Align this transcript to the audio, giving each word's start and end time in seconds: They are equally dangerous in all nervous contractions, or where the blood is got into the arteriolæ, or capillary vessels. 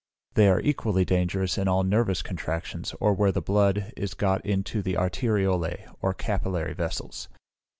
They 0.33 0.47
are 0.49 0.59
equally 0.59 1.05
dangerous 1.05 1.59
in 1.59 1.67
all 1.67 1.83
nervous 1.83 2.23
contractions, 2.23 2.95
or 2.99 3.13
where 3.13 3.31
the 3.31 3.39
blood 3.39 3.93
is 3.95 4.15
got 4.15 4.43
into 4.43 4.81
the 4.81 4.95
arteriolæ, 4.95 5.93
or 6.01 6.15
capillary 6.15 6.73
vessels. 6.73 7.29